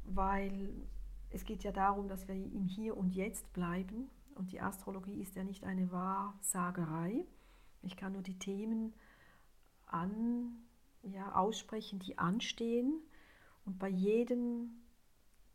[0.05, 0.87] weil
[1.31, 4.11] es geht ja darum, dass wir im Hier und Jetzt bleiben.
[4.35, 7.27] Und die Astrologie ist ja nicht eine Wahrsagerei.
[7.83, 8.95] Ich kann nur die Themen
[9.87, 10.65] an,
[11.03, 13.03] ja, aussprechen, die anstehen.
[13.65, 14.82] Und bei jedem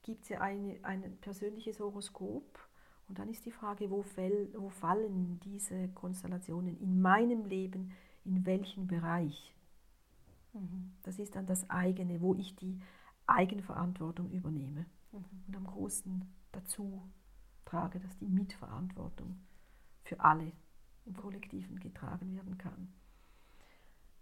[0.08, 2.58] gibt es ja eine, ein persönliches Horoskop.
[3.10, 7.91] Und dann ist die Frage, wo, fäll, wo fallen diese Konstellationen in meinem Leben,
[8.24, 9.54] in welchen Bereich?
[10.54, 10.93] Mhm.
[11.04, 12.80] Das ist dann das eigene, wo ich die
[13.28, 15.26] Eigenverantwortung übernehme mhm.
[15.46, 17.04] und am großen dazu
[17.65, 19.41] trage, dass die Mitverantwortung
[20.04, 20.54] für alle
[21.06, 22.93] im Kollektiven getragen werden kann.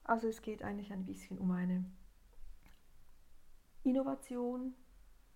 [0.04, 1.86] Also es geht eigentlich ein bisschen um eine
[3.84, 4.74] Innovation,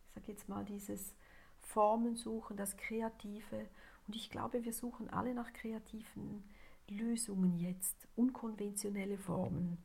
[0.09, 1.13] ich sage jetzt mal dieses
[1.61, 3.67] Formen suchen, das Kreative.
[4.07, 6.43] Und ich glaube, wir suchen alle nach kreativen
[6.87, 9.77] Lösungen jetzt, unkonventionelle Formen.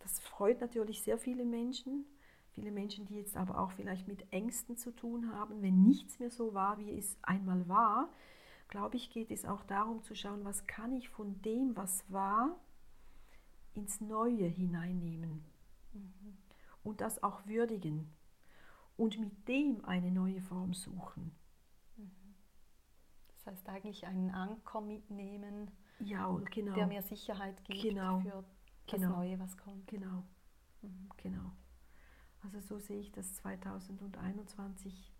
[0.00, 2.04] Das freut natürlich sehr viele Menschen,
[2.54, 6.30] viele Menschen, die jetzt aber auch vielleicht mit Ängsten zu tun haben, wenn nichts mehr
[6.30, 8.08] so war, wie es einmal war.
[8.68, 12.58] Glaube ich, geht es auch darum zu schauen, was kann ich von dem, was war,
[13.74, 15.44] ins Neue hineinnehmen
[15.92, 16.36] mhm.
[16.82, 18.10] und das auch würdigen
[19.00, 21.32] und mit dem eine neue Form suchen.
[23.28, 26.74] Das heißt eigentlich einen Anker mitnehmen, ja, genau.
[26.74, 28.20] der mir Sicherheit gibt genau.
[28.20, 28.44] für
[28.86, 29.16] das genau.
[29.16, 29.86] Neue, was kommt.
[29.86, 30.22] Genau.
[30.82, 31.08] Mhm.
[31.16, 31.52] genau.
[32.42, 35.10] Also so sehe ich das 2021.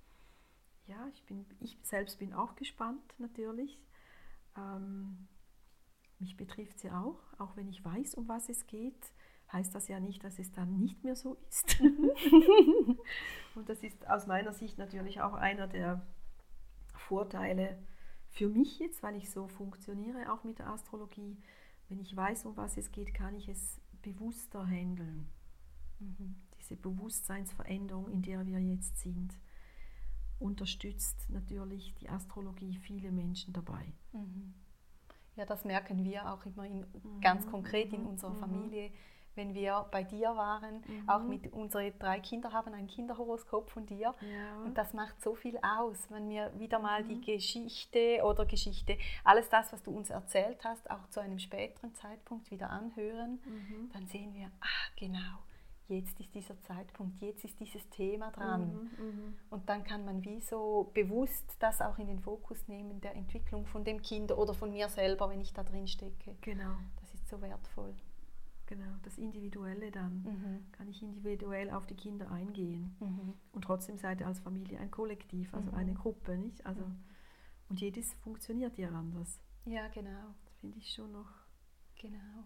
[0.87, 3.81] Ja, ich, bin, ich selbst bin auch gespannt natürlich.
[4.59, 5.27] Ähm,
[6.19, 9.15] mich betrifft sie auch, auch wenn ich weiß, um was es geht
[9.53, 11.81] heißt das ja nicht, dass es dann nicht mehr so ist.
[13.55, 16.07] und das ist aus meiner Sicht natürlich auch einer der
[16.95, 17.79] Vorteile
[18.29, 21.37] für mich jetzt, weil ich so funktioniere, auch mit der Astrologie.
[21.89, 25.29] Wenn ich weiß, um was es geht, kann ich es bewusster handeln.
[25.99, 26.37] Mhm.
[26.59, 29.35] Diese Bewusstseinsveränderung, in der wir jetzt sind,
[30.39, 33.93] unterstützt natürlich die Astrologie viele Menschen dabei.
[34.13, 34.55] Mhm.
[35.37, 36.87] Ja, das merken wir auch immer in,
[37.21, 37.51] ganz mhm.
[37.51, 38.39] konkret in unserer mhm.
[38.39, 38.93] Familie
[39.35, 41.09] wenn wir bei dir waren, mhm.
[41.09, 44.63] auch mit unsere drei Kinder haben ein Kinderhoroskop von dir ja.
[44.65, 47.09] und das macht so viel aus, wenn wir wieder mal mhm.
[47.09, 51.95] die Geschichte oder Geschichte, alles das, was du uns erzählt hast, auch zu einem späteren
[51.95, 53.91] Zeitpunkt wieder anhören, mhm.
[53.93, 55.39] dann sehen wir, ah genau,
[55.91, 58.91] jetzt ist dieser Zeitpunkt, jetzt ist dieses Thema dran.
[58.99, 63.01] Mhm, mhm, und dann kann man wie so bewusst das auch in den Fokus nehmen,
[63.01, 66.37] der Entwicklung von dem Kind oder von mir selber, wenn ich da drin stecke.
[66.41, 66.77] Genau.
[67.01, 67.95] Das ist so wertvoll.
[68.71, 70.23] Genau, das Individuelle dann.
[70.23, 70.71] Mhm.
[70.71, 72.95] Kann ich individuell auf die Kinder eingehen.
[73.01, 73.35] Mhm.
[73.51, 75.77] Und trotzdem seid ihr als Familie ein Kollektiv, also mhm.
[75.77, 76.65] eine Gruppe, nicht?
[76.65, 77.03] Also, mhm.
[77.69, 79.41] Und jedes funktioniert ja anders.
[79.65, 80.35] Ja, genau.
[80.45, 81.33] Das finde ich schon noch.
[82.01, 82.45] Genau.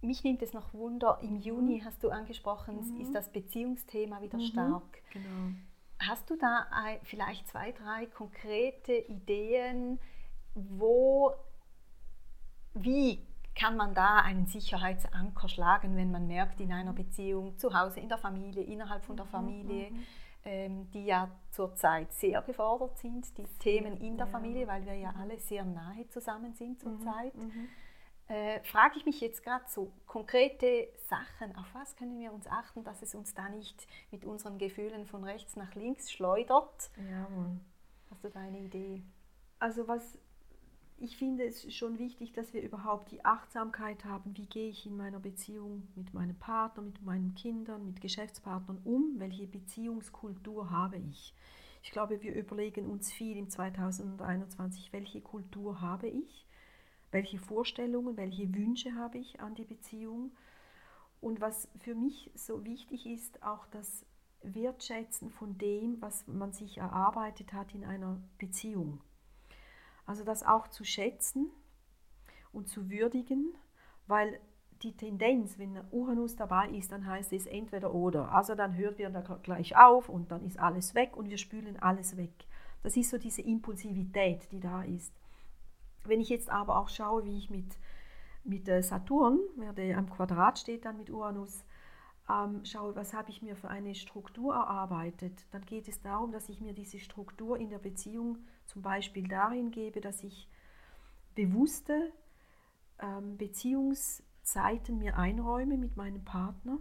[0.00, 1.40] Mich nimmt es noch Wunder, im mhm.
[1.40, 3.12] Juni hast du angesprochen, ist mhm.
[3.12, 5.02] das Beziehungsthema wieder stark.
[5.12, 5.52] Genau.
[5.98, 6.66] Hast du da
[7.02, 10.00] vielleicht zwei, drei konkrete Ideen,
[10.54, 11.34] wo,
[12.72, 13.26] wie
[13.60, 18.08] kann man da einen Sicherheitsanker schlagen, wenn man merkt, in einer Beziehung, zu Hause, in
[18.08, 20.06] der Familie, innerhalb von der mhm, Familie, mhm.
[20.44, 25.12] ähm, die ja zurzeit sehr gefordert sind, die Themen in der Familie, weil wir ja
[25.18, 27.34] alle sehr nahe zusammen sind zurzeit.
[27.34, 27.68] Mhm,
[28.28, 32.82] äh, frage ich mich jetzt gerade so konkrete Sachen, auf was können wir uns achten,
[32.84, 36.90] dass es uns da nicht mit unseren Gefühlen von rechts nach links schleudert?
[36.96, 37.60] Jawohl.
[38.10, 39.02] Hast du da eine Idee?
[39.58, 40.16] Also was
[41.00, 44.98] ich finde es schon wichtig, dass wir überhaupt die Achtsamkeit haben, wie gehe ich in
[44.98, 51.34] meiner Beziehung mit meinem Partner, mit meinen Kindern, mit Geschäftspartnern um, welche Beziehungskultur habe ich.
[51.82, 56.46] Ich glaube, wir überlegen uns viel im 2021, welche Kultur habe ich,
[57.10, 60.32] welche Vorstellungen, welche Wünsche habe ich an die Beziehung.
[61.22, 64.04] Und was für mich so wichtig ist, auch das
[64.42, 69.00] Wertschätzen von dem, was man sich erarbeitet hat in einer Beziehung.
[70.10, 71.52] Also das auch zu schätzen
[72.52, 73.54] und zu würdigen,
[74.08, 74.40] weil
[74.82, 78.32] die Tendenz, wenn Uranus dabei ist, dann heißt es entweder oder.
[78.32, 81.78] Also dann hört wir da gleich auf und dann ist alles weg und wir spülen
[81.80, 82.32] alles weg.
[82.82, 85.12] Das ist so diese Impulsivität, die da ist.
[86.02, 87.78] Wenn ich jetzt aber auch schaue, wie ich mit,
[88.42, 89.38] mit äh, Saturn,
[89.76, 91.64] der am Quadrat steht dann mit Uranus,
[92.30, 96.48] ähm, schaue, was habe ich mir für eine Struktur erarbeitet, dann geht es darum, dass
[96.48, 100.48] ich mir diese Struktur in der Beziehung zum Beispiel darin gebe, dass ich
[101.34, 102.12] bewusste
[103.00, 106.78] ähm, Beziehungszeiten mir einräume mit meinem Partner.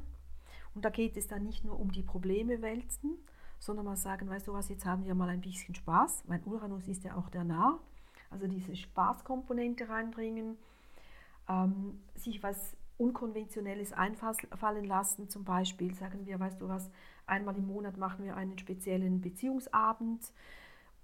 [0.75, 3.17] Und da geht es dann nicht nur um die Probleme wälzen,
[3.59, 6.23] sondern mal sagen, weißt du was, jetzt haben wir mal ein bisschen Spaß.
[6.27, 7.79] Mein Uranus ist ja auch der Narr.
[8.29, 10.57] Also diese Spaßkomponente reinbringen,
[11.47, 15.29] ähm, sich was Unkonventionelles einfallen lassen.
[15.29, 16.91] Zum Beispiel sagen wir, weißt du was,
[17.25, 20.33] einmal im Monat machen wir einen speziellen Beziehungsabend.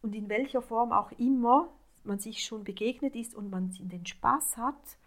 [0.01, 1.69] Und in welcher Form auch immer
[2.03, 4.97] man sich schon begegnet ist und man den Spaß hat,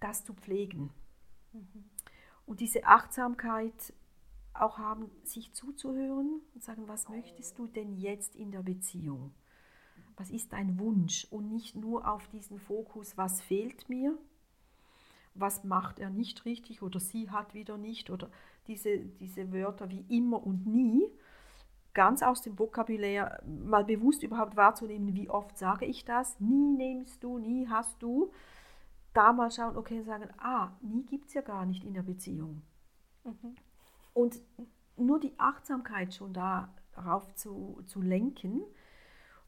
[0.00, 0.90] das zu pflegen.
[1.52, 1.84] Mhm.
[2.44, 3.92] Und diese Achtsamkeit
[4.54, 9.32] auch haben, sich zuzuhören und sagen, was möchtest du denn jetzt in der Beziehung?
[10.16, 11.26] Was ist dein Wunsch?
[11.30, 14.18] Und nicht nur auf diesen Fokus, was fehlt mir,
[15.40, 18.30] was macht er nicht richtig oder sie hat wieder nicht oder
[18.66, 21.10] diese, diese Wörter wie immer und nie,
[21.94, 27.24] ganz aus dem Vokabulär mal bewusst überhaupt wahrzunehmen, wie oft sage ich das, nie nimmst
[27.24, 28.30] du, nie hast du,
[29.14, 32.62] da mal schauen, okay, sagen, ah, nie gibt es ja gar nicht in der Beziehung.
[33.24, 33.56] Mhm.
[34.12, 34.40] Und
[34.96, 38.62] nur die Achtsamkeit schon darauf zu, zu lenken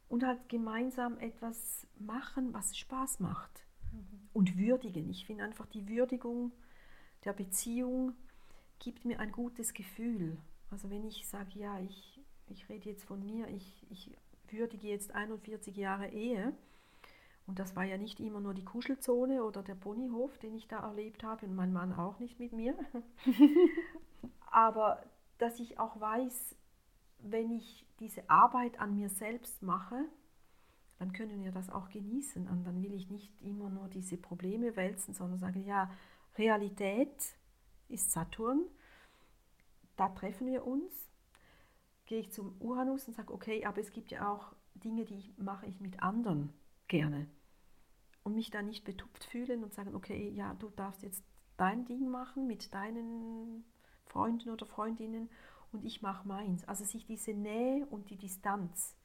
[0.08, 4.28] und halt gemeinsam etwas machen, was Spaß macht mhm.
[4.32, 5.08] und würdigen.
[5.10, 6.52] Ich finde einfach die Würdigung
[7.24, 8.14] der Beziehung
[8.78, 10.38] gibt mir ein gutes Gefühl.
[10.70, 14.16] Also wenn ich sage, ja, ich, ich rede jetzt von mir, ich, ich
[14.48, 16.54] würdige jetzt 41 Jahre Ehe,
[17.46, 20.78] und das war ja nicht immer nur die Kuschelzone oder der Ponyhof, den ich da
[20.80, 22.78] erlebt habe, und mein Mann auch nicht mit mir.
[24.50, 25.02] Aber
[25.38, 26.54] dass ich auch weiß,
[27.18, 30.04] wenn ich diese Arbeit an mir selbst mache,
[31.00, 32.46] dann können wir das auch genießen.
[32.46, 35.90] Und dann will ich nicht immer nur diese Probleme wälzen, sondern sagen, ja,
[36.36, 37.38] Realität
[37.88, 38.66] ist Saturn,
[39.96, 40.92] da treffen wir uns.
[42.04, 45.38] Gehe ich zum Uranus und sage, okay, aber es gibt ja auch Dinge, die ich,
[45.38, 46.52] mache ich mit anderen
[46.86, 47.26] gerne.
[48.22, 51.24] Und mich da nicht betupft fühlen und sagen, okay, ja, du darfst jetzt
[51.56, 53.64] dein Ding machen mit deinen
[54.04, 55.30] Freunden oder Freundinnen
[55.72, 56.62] und ich mache meins.
[56.68, 58.99] Also sich diese Nähe und die Distanz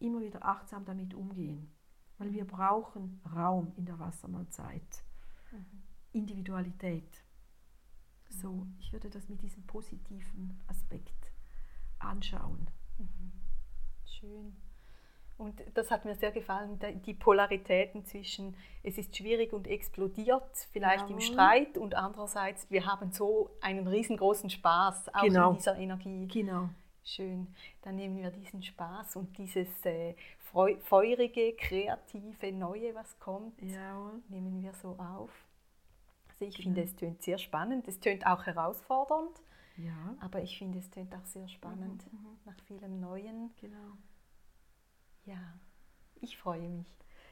[0.00, 1.72] immer wieder achtsam damit umgehen.
[2.18, 5.04] Weil wir brauchen Raum in der Wassermannzeit.
[5.52, 5.82] Mhm.
[6.12, 7.24] Individualität.
[8.28, 8.76] So, mhm.
[8.80, 11.32] ich würde das mit diesem positiven Aspekt
[11.98, 12.68] anschauen.
[12.98, 13.32] Mhm.
[14.04, 14.56] Schön.
[15.40, 21.08] Und das hat mir sehr gefallen, die Polaritäten zwischen, es ist schwierig und explodiert, vielleicht
[21.08, 21.14] ja.
[21.14, 25.50] im Streit, und andererseits, wir haben so einen riesengroßen Spaß auch genau.
[25.52, 26.28] in dieser Energie.
[26.28, 26.68] Genau.
[27.10, 27.48] Schön.
[27.82, 30.14] Dann nehmen wir diesen Spaß und dieses äh,
[30.84, 34.12] feurige, kreative, neue, was kommt, ja.
[34.28, 35.30] nehmen wir so auf.
[36.28, 36.66] Also ich genau.
[36.66, 37.88] finde, es tönt sehr spannend.
[37.88, 39.42] Es tönt auch herausfordernd.
[39.76, 40.16] Ja.
[40.20, 42.38] Aber ich finde, es tönt auch sehr spannend mhm, mhm.
[42.44, 43.50] nach vielem Neuen.
[43.60, 43.96] Genau.
[45.24, 45.58] Ja,
[46.20, 46.86] ich freue mich.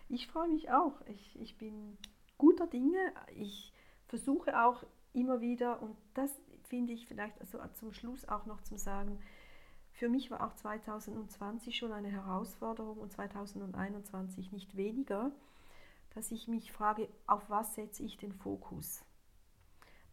[0.09, 1.01] Ich freue mich auch.
[1.07, 1.97] Ich, ich bin
[2.37, 2.99] guter Dinge.
[3.37, 3.72] Ich
[4.09, 6.31] versuche auch immer wieder, und das
[6.64, 9.20] finde ich vielleicht also zum Schluss auch noch zu sagen,
[9.99, 15.33] für mich war auch 2020 schon eine Herausforderung und 2021 nicht weniger,
[16.15, 19.05] dass ich mich frage, auf was setze ich den Fokus?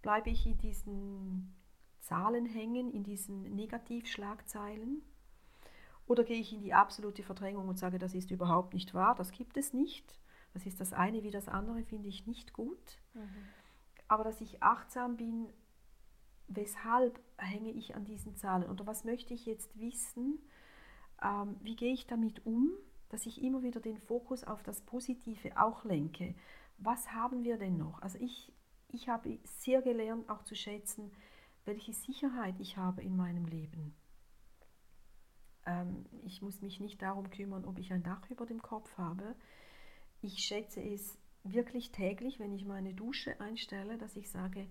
[0.01, 1.55] Bleibe ich in diesen
[1.99, 5.03] Zahlen hängen, in diesen Negativschlagzeilen?
[6.07, 9.31] Oder gehe ich in die absolute Verdrängung und sage, das ist überhaupt nicht wahr, das
[9.31, 10.17] gibt es nicht.
[10.53, 12.99] Das ist das eine wie das andere, finde ich nicht gut.
[13.13, 13.29] Mhm.
[14.07, 15.47] Aber dass ich achtsam bin,
[16.47, 20.39] weshalb hänge ich an diesen Zahlen oder was möchte ich jetzt wissen,
[21.23, 22.71] ähm, wie gehe ich damit um,
[23.09, 26.35] dass ich immer wieder den Fokus auf das Positive auch lenke.
[26.77, 28.01] Was haben wir denn noch?
[28.01, 28.51] Also ich,
[28.89, 31.11] ich habe sehr gelernt auch zu schätzen,
[31.65, 33.95] welche Sicherheit ich habe in meinem Leben.
[35.65, 39.35] Ähm, ich muss mich nicht darum kümmern, ob ich ein Dach über dem Kopf habe.
[40.21, 44.67] Ich schätze es wirklich täglich, wenn ich meine Dusche einstelle, dass ich sage,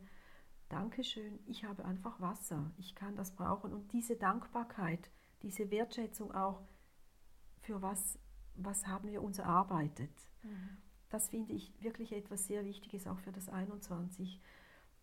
[0.69, 3.73] Dankeschön, ich habe einfach Wasser, ich kann das brauchen.
[3.73, 5.11] Und diese Dankbarkeit,
[5.43, 6.63] diese Wertschätzung auch,
[7.61, 8.19] für was,
[8.55, 10.13] was haben wir uns erarbeitet.
[10.43, 10.77] Mhm.
[11.11, 14.41] Das finde ich wirklich etwas sehr Wichtiges auch für das 21.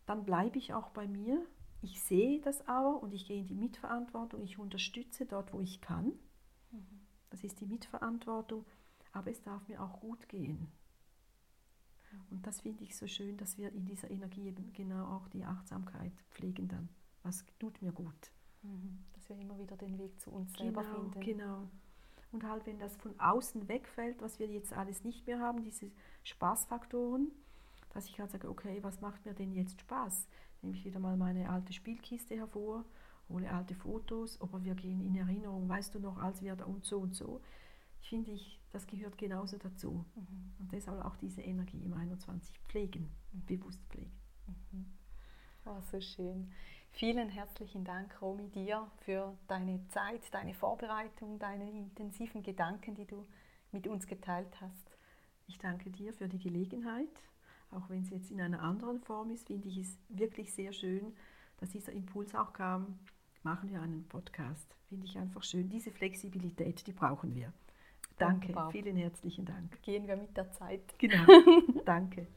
[0.06, 1.46] Dann bleibe ich auch bei mir,
[1.82, 5.82] ich sehe das aber und ich gehe in die Mitverantwortung, ich unterstütze dort, wo ich
[5.82, 6.14] kann.
[6.72, 7.02] Mhm.
[7.30, 8.66] Das ist die Mitverantwortung,
[9.12, 10.72] aber es darf mir auch gut gehen.
[12.30, 15.44] Und das finde ich so schön, dass wir in dieser Energie eben genau auch die
[15.44, 16.90] Achtsamkeit pflegen dann.
[17.24, 18.32] Was tut mir gut.
[18.64, 19.00] Mhm.
[19.14, 21.20] Dass wir immer wieder den Weg zu uns Genau, selber finden.
[21.22, 21.68] genau.
[22.32, 25.92] Und halt, wenn das von außen wegfällt, was wir jetzt alles nicht mehr haben, diese
[26.24, 27.30] Spaßfaktoren,
[27.94, 30.28] dass ich halt sage, okay, was macht mir denn jetzt Spaß?
[30.62, 32.86] Nehme ich wieder mal meine alte Spielkiste hervor,
[33.28, 36.86] hole alte Fotos, aber wir gehen in Erinnerung, weißt du noch, als wir da und
[36.86, 37.42] so und so.
[38.02, 40.06] Ich finde, ich, das gehört genauso dazu.
[40.16, 40.54] Mhm.
[40.60, 44.12] Und deshalb auch diese Energie im 21 pflegen, bewusst pflegen.
[45.66, 46.52] Oh, so schön.
[46.92, 53.28] Vielen herzlichen Dank, Romy, dir für deine Zeit, deine Vorbereitung, deine intensiven Gedanken, die du
[53.72, 54.98] mit uns geteilt hast.
[55.48, 57.10] Ich danke dir für die Gelegenheit.
[57.72, 61.14] Auch wenn es jetzt in einer anderen Form ist, finde ich es wirklich sehr schön,
[61.58, 63.00] dass dieser Impuls auch kam.
[63.44, 64.76] Machen wir einen Podcast.
[64.88, 65.70] Finde ich einfach schön.
[65.70, 67.54] Diese Flexibilität, die brauchen wir.
[68.22, 68.72] Danke, Wunderbar.
[68.72, 69.82] vielen herzlichen Dank.
[69.82, 70.82] Gehen wir mit der Zeit.
[71.00, 71.26] Genau,
[71.86, 72.28] danke.